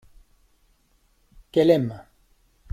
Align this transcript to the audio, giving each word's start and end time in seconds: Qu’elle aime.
Qu’elle 1.51 1.69
aime. 1.69 2.03